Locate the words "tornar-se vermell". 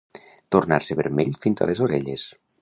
0.55-1.37